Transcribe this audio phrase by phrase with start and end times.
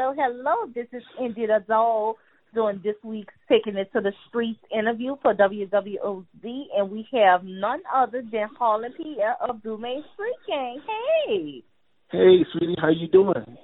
[0.00, 0.72] hello, hello.
[0.74, 2.16] This is India the Doll
[2.54, 7.82] doing this week's Taking It to the Streets interview for WWOZ, and we have none
[7.94, 10.80] other than Harlin Pierre of Dumaine Street Gang.
[11.26, 11.62] Hey.
[12.10, 13.58] Hey, sweetie, how you doing?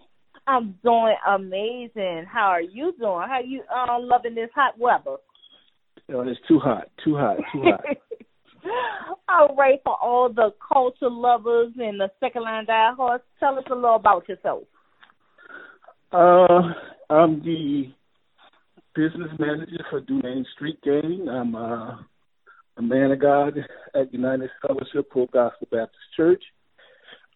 [0.47, 2.27] I'm doing amazing.
[2.31, 3.27] How are you doing?
[3.29, 5.17] How you uh, loving this hot weather?
[6.13, 7.85] Oh, it's too hot, too hot, too hot.
[9.29, 13.75] all right, for all the culture lovers and the second line diehards, tell us a
[13.75, 14.65] little about yourself.
[16.17, 16.73] Uh,
[17.11, 17.93] I'm the
[18.95, 21.27] business manager for Dumaine Street Gang.
[21.31, 21.99] I'm uh,
[22.79, 23.59] a man of God
[23.95, 26.43] at United Fellowship Full Gospel Baptist Church.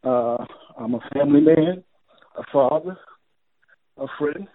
[0.03, 0.39] Uh,
[0.79, 1.85] I'm a family man,
[2.39, 2.97] a father,
[3.99, 4.49] a friend.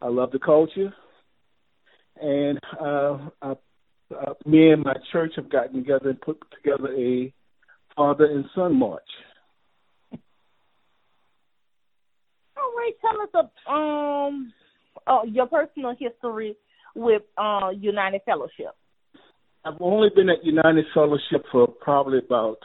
[0.00, 0.94] I love the culture,
[2.22, 3.50] and uh, I,
[4.18, 7.34] uh, me and my church have gotten together and put together a
[7.94, 9.02] father and son march.
[13.00, 14.52] Tell us um
[15.06, 16.56] uh, your personal history
[16.94, 18.74] with uh, United Fellowship.
[19.64, 22.58] I've only been at United Fellowship for probably about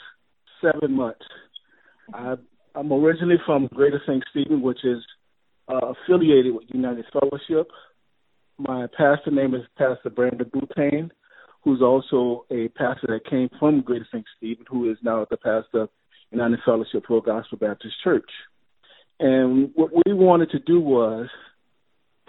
[0.62, 1.26] seven months.
[2.14, 2.36] I,
[2.76, 4.24] I'm originally from Greater St.
[4.32, 5.04] Stephen, which is
[5.68, 7.70] uh, affiliated with United Fellowship.
[8.58, 11.12] My pastor name is Pastor Brandon Boutain,
[11.64, 14.26] who's also a pastor that came from Greater St.
[14.38, 15.90] Stephen, who is now the pastor of
[16.32, 18.30] United Fellowship Full Gospel Baptist Church.
[19.20, 21.28] And what we wanted to do was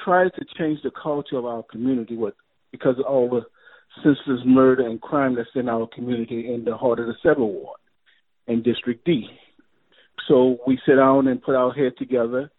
[0.02, 2.34] try to change the culture of our community with
[2.72, 3.42] because of all the
[4.02, 7.78] senseless murder and crime that's in our community in the heart of the Seventh Ward
[8.46, 9.26] in District D.
[10.28, 12.50] So we sit down and put our head together,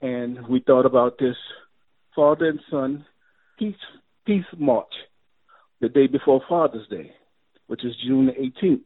[0.00, 1.36] and we thought about this
[2.14, 3.04] father and son
[3.58, 3.74] peace
[4.26, 4.92] peace march
[5.80, 7.12] the day before Father's Day,
[7.66, 8.82] which is June the 18th.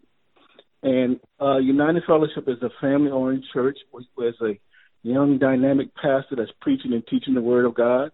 [0.83, 3.79] And uh, United Fellowship is a family-oriented church.
[4.17, 4.59] There's a
[5.05, 8.11] young dynamic pastor that's preaching and teaching the word of God,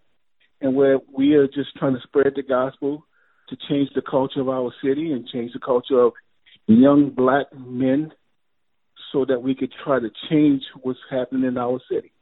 [0.60, 3.06] and where we are just trying to spread the gospel
[3.48, 6.12] to change the culture of our city and change the culture of
[6.66, 8.12] young black men
[9.12, 12.12] so that we could try to change what's happening in our city.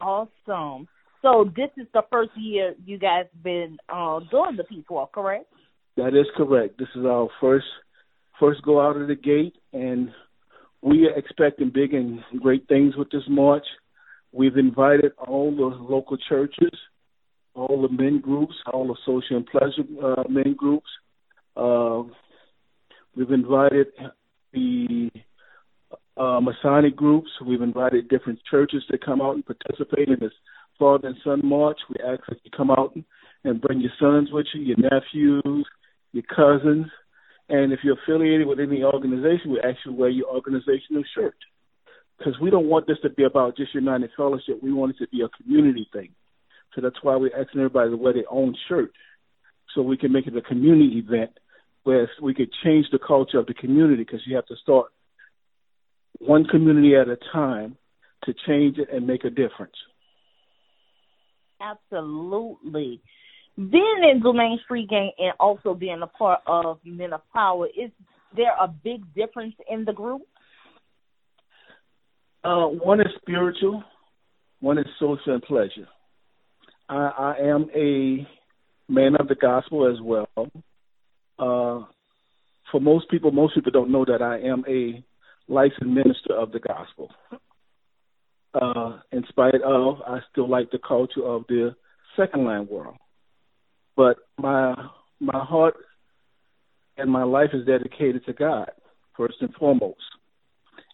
[0.00, 0.88] Awesome.
[1.22, 5.46] So this is the first year you guys been uh, doing the peace walk, correct?
[5.96, 6.78] That is correct.
[6.78, 7.66] This is our first
[8.38, 10.10] first go out of the gate, and
[10.82, 13.64] we are expecting big and great things with this march.
[14.32, 16.70] We've invited all the local churches,
[17.54, 20.88] all the men groups, all the social and pleasure uh, men groups.
[21.56, 22.02] Uh,
[23.14, 23.88] we've invited
[24.52, 25.10] the
[26.16, 27.28] uh, Masonic groups.
[27.44, 30.32] We've invited different churches to come out and participate in this
[30.78, 31.78] Father and Son March.
[31.88, 32.96] We ask that you come out
[33.44, 35.66] and bring your sons with you, your nephews,
[36.12, 36.86] your cousins,
[37.50, 41.34] and if you're affiliated with any organization, we actually wear your organizational shirt.
[42.16, 44.62] Because we don't want this to be about just United Fellowship.
[44.62, 46.10] We want it to be a community thing.
[46.74, 48.92] So that's why we're asking everybody to wear their own shirt.
[49.74, 51.32] So we can make it a community event
[51.82, 54.86] where we could change the culture of the community because you have to start
[56.18, 57.76] one community at a time
[58.24, 59.74] to change it and make a difference.
[61.60, 63.02] Absolutely
[63.56, 67.90] being in Dumaine Street Gang and also being a part of Men of Power, is
[68.34, 70.22] there a big difference in the group?
[72.42, 73.82] Uh, one is spiritual,
[74.60, 75.88] one is social and pleasure.
[76.88, 78.26] I, I am a
[78.88, 80.26] man of the gospel as well.
[81.38, 81.84] Uh,
[82.70, 85.04] for most people, most people don't know that I am a
[85.48, 87.10] licensed minister of the gospel.
[88.54, 91.74] Uh, in spite of, I still like the culture of the
[92.16, 92.96] second line world
[94.00, 94.74] but my
[95.20, 95.74] my heart
[96.96, 98.70] and my life is dedicated to God
[99.14, 100.00] first and foremost.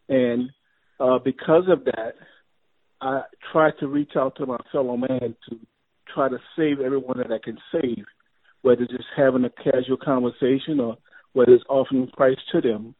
[0.09, 0.51] And
[0.99, 2.15] uh, because of that,
[3.01, 3.21] I
[3.53, 5.57] try to reach out to my fellow man to
[6.13, 8.05] try to save everyone that I can save,
[8.63, 10.97] whether just having a casual conversation or
[11.33, 12.97] whether it's offering Christ to them.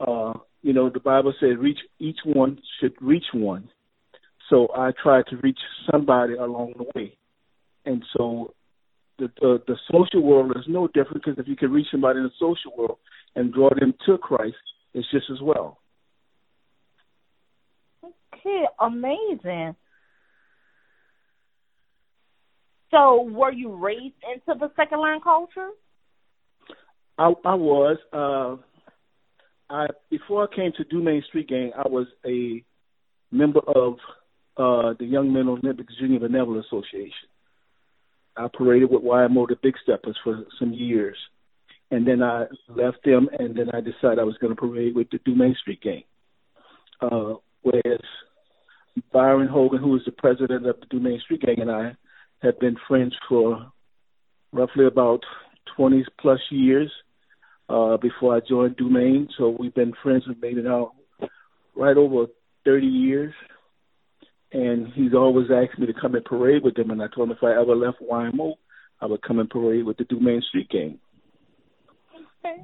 [0.00, 0.32] Uh,
[0.62, 3.68] you know, the Bible says reach each one should reach one.
[4.50, 7.16] So I try to reach somebody along the way.
[7.84, 8.52] And so
[9.18, 12.24] the, the the social world is no different because if you can reach somebody in
[12.24, 12.98] the social world
[13.34, 14.56] and draw them to Christ,
[14.94, 15.78] it's just as well.
[18.04, 19.74] Okay, amazing.
[22.90, 25.70] So, were you raised into the second line culture?
[27.18, 27.96] I, I was.
[28.12, 28.56] Uh,
[29.68, 32.62] I before I came to Dumaine Street Gang, I was a
[33.32, 33.94] member of
[34.56, 37.28] uh, the Young Men Olympian Junior Benevolent Association.
[38.36, 41.16] I paraded with YMO the Big Steppers for some years,
[41.90, 45.08] and then I left them, and then I decided I was going to parade with
[45.10, 46.02] the Dumaine Street Gang.
[47.00, 48.00] Uh, whereas
[49.12, 51.96] Byron Hogan, who is the president of the Dumaine Street Gang, and I
[52.42, 53.70] have been friends for
[54.52, 55.20] roughly about
[55.76, 56.90] 20 plus years
[57.68, 59.28] uh, before I joined Dumaine.
[59.36, 60.92] So we've been friends made it out
[61.74, 62.26] right over
[62.64, 63.32] 30 years.
[64.52, 66.90] And he's always asked me to come and parade with them.
[66.90, 68.54] And I told him if I ever left YMO,
[69.00, 70.98] I would come and parade with the Dumaine Street Gang.
[72.44, 72.62] Okay.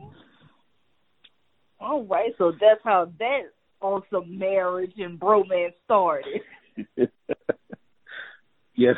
[1.81, 2.33] All right.
[2.39, 3.43] So that's how that
[3.81, 6.41] awesome marriage and bromance started.
[8.77, 8.97] yes.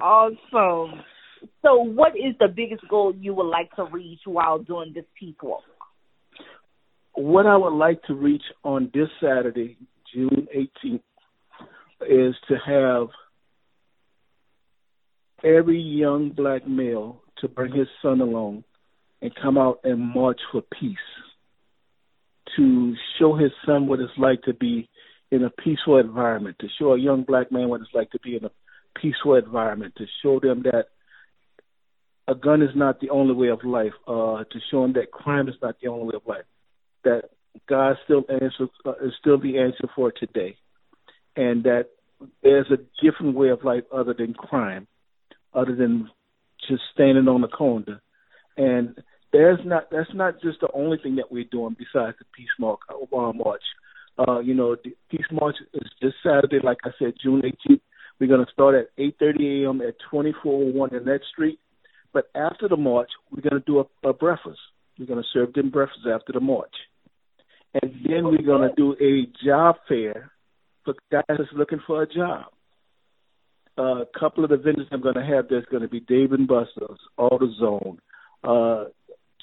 [0.00, 1.02] Awesome.
[1.62, 5.34] So, what is the biggest goal you would like to reach while doing this peace
[5.42, 5.62] walk?
[7.14, 9.76] What I would like to reach on this Saturday,
[10.14, 11.02] June 18th,
[12.10, 13.08] is to have
[15.44, 18.64] every young black male to bring his son along
[19.22, 20.98] and come out and march for peace.
[22.56, 24.90] To show his son what it's like to be
[25.30, 28.34] in a peaceful environment, to show a young black man what it's like to be
[28.34, 28.50] in a
[29.00, 30.86] peaceful environment, to show them that
[32.26, 35.48] a gun is not the only way of life, uh, to show them that crime
[35.48, 36.44] is not the only way of life,
[37.04, 37.30] that
[37.68, 40.56] God still answers uh, is still the answer for today,
[41.36, 41.86] and that
[42.42, 44.86] there's a different way of life other than crime,
[45.54, 46.10] other than
[46.68, 48.00] just standing on the corner,
[48.56, 48.94] and
[49.32, 52.80] there's not that's not just the only thing that we're doing besides the peace march.
[52.88, 53.62] Uh, march.
[54.18, 57.80] Uh, you know, the peace march is this Saturday, like I said, June 18th.
[58.18, 59.80] We're going to start at 8:30 a.m.
[59.80, 61.58] at 2401 Annette Street
[62.12, 64.58] but after the march, we're going to do a, a breakfast.
[64.98, 66.74] We're going to serve them breakfast after the march.
[67.80, 70.32] And then we're going to do a job fair
[70.84, 72.46] for guys that's looking for a job.
[73.78, 76.32] Uh, a couple of the vendors I'm going to have there's going to be Dave
[76.32, 77.98] and Buster's, AutoZone.
[78.42, 78.84] Uh,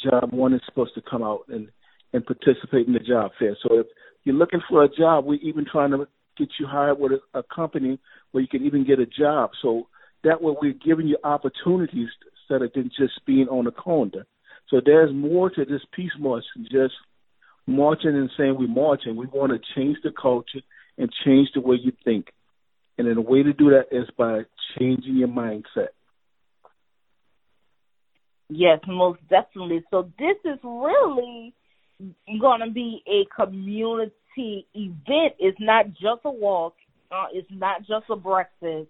[0.04, 1.70] job one is supposed to come out and,
[2.14, 3.58] and participate in the job fair.
[3.64, 3.88] So if
[4.24, 6.08] you're looking for a job, we're even trying to
[6.38, 8.00] get you hired with a, a company
[8.32, 9.52] where you can even get a job.
[9.62, 9.88] So
[10.24, 12.10] that way we're giving you opportunities
[12.50, 14.26] instead of just being on the corner.
[14.70, 16.94] So there's more to this peace march than just
[17.68, 19.16] marching and saying we're marching.
[19.16, 20.62] We want to change the culture
[20.98, 22.28] and change the way you think.
[22.98, 24.44] And then the way to do that is by
[24.78, 25.90] changing your mindset.
[28.50, 29.84] Yes, most definitely.
[29.92, 31.54] So this is really
[32.40, 35.34] going to be a community event.
[35.38, 36.76] It's not just a walk.
[37.12, 38.90] Uh, it's not just a breakfast.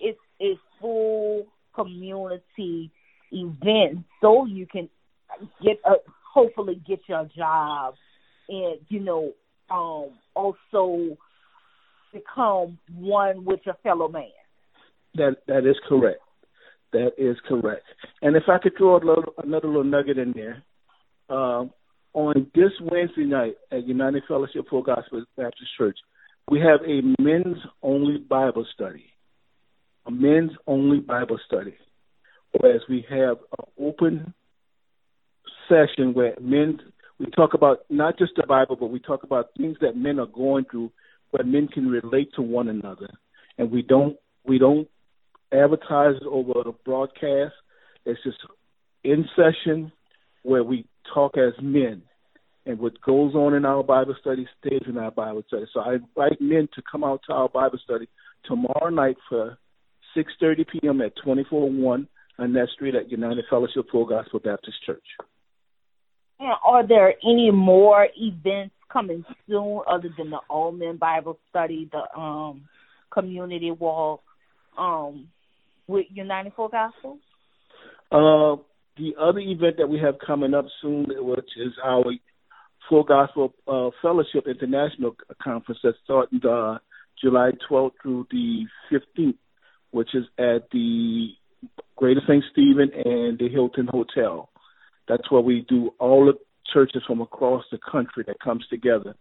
[0.00, 2.90] It's a full community
[3.32, 4.88] event so you can
[5.62, 5.94] get a
[6.32, 7.94] hopefully get your job
[8.48, 9.32] and you know
[9.70, 11.16] um also
[12.12, 14.28] become one with your fellow man.
[15.14, 16.20] That that is correct.
[16.92, 17.84] That is correct.
[18.22, 20.62] And if i could throw little, another little nugget in there
[21.28, 21.70] um
[22.12, 25.98] on this wednesday night at united fellowship full gospel baptist church
[26.50, 29.06] we have a men's only bible study
[30.06, 31.74] a men's only Bible study,
[32.52, 34.34] whereas we have an open
[35.68, 36.78] session where men
[37.18, 40.26] we talk about not just the Bible, but we talk about things that men are
[40.26, 40.90] going through,
[41.30, 43.08] where men can relate to one another,
[43.58, 44.88] and we don't we don't
[45.52, 47.54] advertise over the broadcast.
[48.04, 48.38] It's just
[49.02, 49.92] in session
[50.42, 52.02] where we talk as men,
[52.66, 55.66] and what goes on in our Bible study stays in our Bible study.
[55.72, 58.08] So I invite men to come out to our Bible study
[58.44, 59.58] tomorrow night for
[60.16, 61.00] 6:30 p.m.
[61.00, 65.06] at 2401 Annette Street at United Fellowship Full Gospel Baptist Church.
[66.40, 71.88] And are there any more events coming soon other than the All Men Bible Study,
[71.90, 72.62] the um,
[73.10, 74.22] community walk
[74.78, 75.28] um,
[75.86, 77.18] with United Full Gospel?
[78.10, 78.60] Uh,
[78.96, 82.04] the other event that we have coming up soon, which is our
[82.88, 86.78] Full Gospel uh, Fellowship International Conference that's starting uh,
[87.20, 89.36] July 12th through the 15th
[89.94, 91.28] which is at the
[91.94, 92.42] Greater St.
[92.50, 94.50] Stephen and the Hilton Hotel.
[95.08, 96.34] That's where we do all the
[96.72, 99.14] churches from across the country that comes together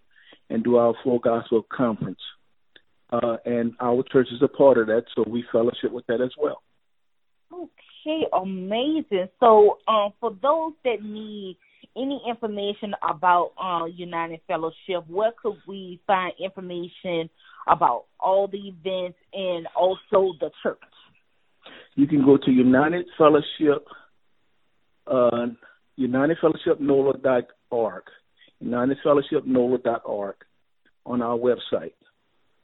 [0.49, 2.19] and do our full gospel conference.
[3.11, 6.31] Uh, and our church is a part of that, so we fellowship with that as
[6.41, 6.63] well.
[7.53, 9.29] Okay, amazing.
[9.39, 11.57] So, um, for those that need
[11.95, 17.29] any information about uh, United Fellowship, where could we find information
[17.67, 20.79] about all the events and also the church?
[21.95, 23.87] You can go to United Fellowship,
[25.05, 25.47] uh,
[25.95, 28.03] United Fellowship NOLA.org,
[28.59, 30.35] United Fellowship NOLA.org
[31.05, 31.93] on our website.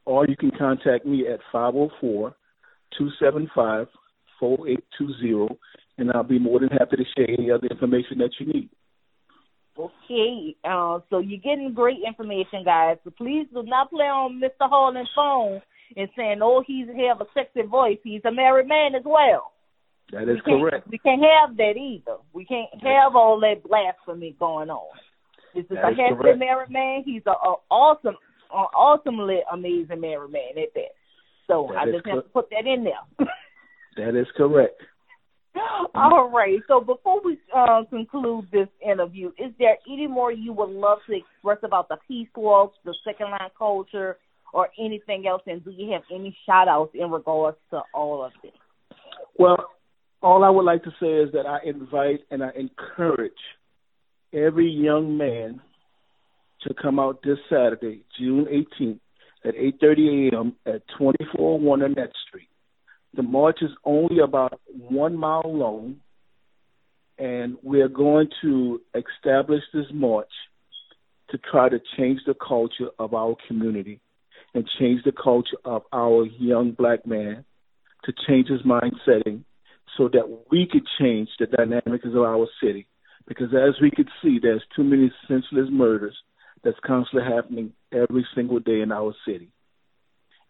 [0.05, 2.35] Or you can contact me at 504
[2.97, 3.87] 275
[4.39, 5.59] 4820,
[5.97, 8.69] and I'll be more than happy to share any other information that you need.
[9.77, 12.97] Okay, uh, so you're getting great information, guys.
[13.03, 14.67] So please do not play on Mr.
[14.67, 15.61] Harlin's phone
[15.95, 17.99] and saying, "Oh, he's have a sexy voice.
[18.03, 19.53] He's a married man as well."
[20.11, 20.87] That is we correct.
[20.89, 22.17] We can't have that either.
[22.33, 24.97] We can't have all that blasphemy going on.
[25.53, 26.39] This is That a correct.
[26.39, 27.03] married man.
[27.05, 28.15] He's a, a awesome,
[28.51, 30.93] a awesomely amazing married man at that.
[31.47, 33.27] So That I just have to put that in there.
[33.97, 34.81] That is correct.
[35.93, 36.59] All right.
[36.69, 41.17] So before we uh, conclude this interview, is there any more you would love to
[41.17, 44.17] express about the peace walks, the second line culture,
[44.53, 45.41] or anything else?
[45.47, 48.53] And do you have any shout outs in regards to all of this?
[49.37, 49.69] Well,
[50.21, 53.31] all I would like to say is that I invite and I encourage
[54.33, 55.61] every young man
[56.67, 58.99] to come out this Saturday, June 18th,
[59.45, 60.55] at 8:30 a.m.
[60.65, 62.49] at 2401 Annette Street.
[63.13, 66.01] The march is only about one mile long,
[67.17, 70.31] and we are going to establish this march
[71.29, 74.01] to try to change the culture of our community
[74.53, 77.45] and change the culture of our young black man
[78.03, 79.45] to change his mind setting
[79.97, 82.87] so that we could change the dynamics of our city.
[83.27, 86.15] Because as we could see, there's too many senseless murders
[86.63, 89.49] that's constantly happening every single day in our city.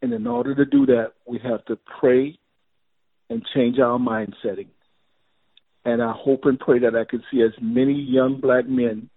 [0.01, 2.37] And in order to do that, we have to pray
[3.29, 4.69] and change our mind setting.
[5.85, 9.09] And I hope and pray that I can see as many young black men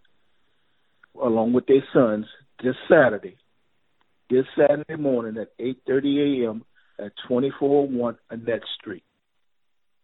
[1.20, 2.26] along with their sons
[2.62, 3.36] this Saturday,
[4.30, 6.64] this Saturday morning at 8:30 a.m.
[6.98, 9.04] at 2401 Annette Street.